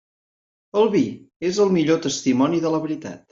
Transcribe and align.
El 0.81 0.89
vi 0.95 1.01
és 1.51 1.59
el 1.67 1.71
millor 1.77 2.01
testimoni 2.07 2.63
de 2.65 2.73
la 2.79 2.81
veritat. 2.89 3.23